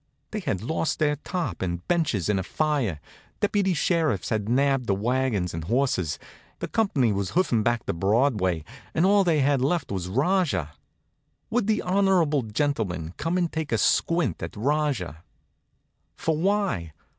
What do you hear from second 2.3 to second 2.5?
a